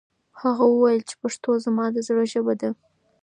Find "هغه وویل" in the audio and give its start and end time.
0.41-1.01